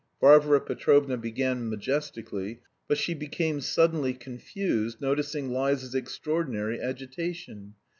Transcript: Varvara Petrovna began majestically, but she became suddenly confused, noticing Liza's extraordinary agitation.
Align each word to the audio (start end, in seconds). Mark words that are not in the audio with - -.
Varvara 0.19 0.59
Petrovna 0.59 1.15
began 1.15 1.69
majestically, 1.69 2.59
but 2.87 2.97
she 2.97 3.13
became 3.13 3.61
suddenly 3.61 4.15
confused, 4.15 4.99
noticing 4.99 5.53
Liza's 5.53 5.93
extraordinary 5.93 6.81
agitation. 6.81 7.75